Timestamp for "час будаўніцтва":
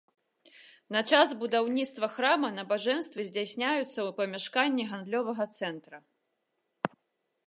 1.15-2.07